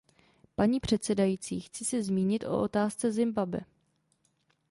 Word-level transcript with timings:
Paní 0.55 0.79
předsedající, 0.79 1.59
chci 1.59 1.85
se 1.85 2.03
zmínit 2.03 2.43
o 2.43 2.61
otázce 2.61 3.11
Zimbabwe. 3.11 3.59